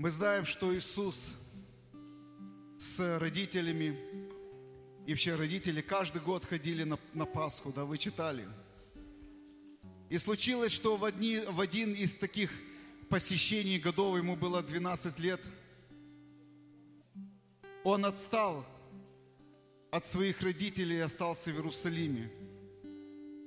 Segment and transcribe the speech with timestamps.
[0.00, 1.34] Мы знаем, что Иисус
[2.78, 3.98] с родителями,
[5.04, 8.48] и вообще родители каждый год ходили на, на Пасху, да, вы читали.
[10.08, 12.50] И случилось, что в, одни, в один из таких
[13.10, 15.42] посещений годов, ему было 12 лет,
[17.84, 18.64] он отстал
[19.90, 22.30] от своих родителей и остался в Иерусалиме.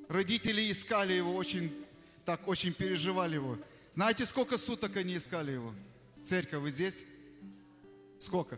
[0.08, 1.74] Родители искали его очень,
[2.26, 3.58] так очень переживали его.
[3.94, 5.74] Знаете, сколько суток они искали его?
[6.24, 7.04] Церковь, вы здесь?
[8.18, 8.58] Сколько?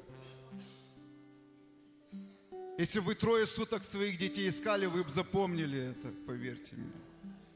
[2.78, 6.92] Если вы трое суток своих детей искали, вы бы запомнили это, поверьте мне.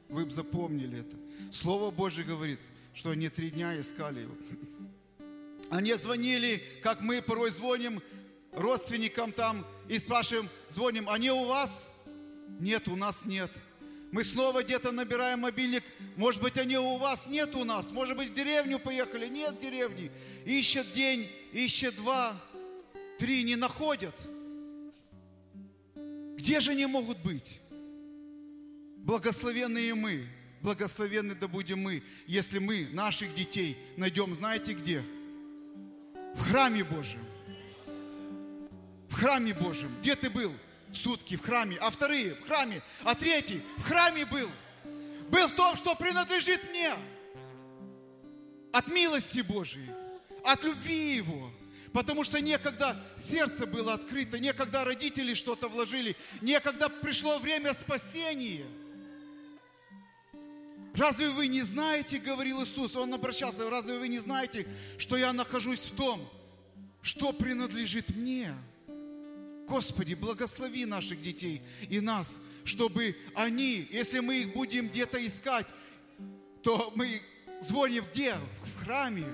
[0.07, 1.17] Вы бы запомнили это.
[1.51, 2.59] Слово Божье говорит,
[2.95, 4.35] что они три дня искали его.
[5.69, 8.01] Они звонили, как мы порой звоним
[8.51, 11.87] родственникам там и спрашиваем, звоним, они у вас?
[12.59, 13.51] Нет, у нас нет.
[14.11, 15.83] Мы снова где-то набираем мобильник.
[16.15, 17.91] Может быть, они у вас нет у нас.
[17.91, 19.27] Может быть, в деревню поехали.
[19.27, 20.11] Нет деревни.
[20.45, 22.35] Ищет день, ищет два,
[23.19, 24.15] три, не находят.
[26.37, 27.59] Где же они могут быть?
[28.97, 30.25] Благословенные мы,
[30.61, 35.03] благословенны да будем мы, если мы наших детей найдем, знаете где?
[36.35, 37.23] В храме Божьем.
[39.09, 39.91] В храме Божьем.
[40.01, 40.53] Где ты был?
[40.91, 41.77] Сутки в храме.
[41.79, 42.81] А вторые в храме.
[43.03, 44.49] А третий в храме был.
[45.29, 46.93] Был в том, что принадлежит мне.
[48.73, 49.89] От милости Божией.
[50.43, 51.51] От любви Его.
[51.93, 58.65] Потому что некогда сердце было открыто, некогда родители что-то вложили, некогда пришло время спасения.
[60.93, 64.67] Разве вы не знаете, говорил Иисус, Он обращался, разве вы не знаете,
[64.97, 66.21] что я нахожусь в том,
[67.01, 68.53] что принадлежит мне?
[69.69, 75.67] Господи, благослови наших детей и нас, чтобы они, если мы их будем где-то искать,
[76.63, 77.21] то мы
[77.61, 78.35] звоним где?
[78.63, 79.25] В храме.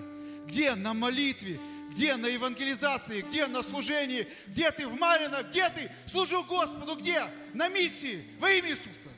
[0.45, 0.75] Где?
[0.75, 1.57] На молитве.
[1.91, 2.17] Где?
[2.17, 3.21] На евангелизации.
[3.21, 3.47] Где?
[3.47, 4.27] На служении.
[4.47, 4.87] Где ты?
[4.87, 5.41] В Марина.
[5.49, 5.89] Где ты?
[6.05, 6.97] Служу Господу.
[6.97, 7.23] Где?
[7.53, 8.21] На миссии.
[8.39, 9.09] Во имя Иисуса.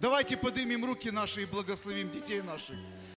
[0.00, 2.76] Давайте поднимем руки наши и благословим детей наших.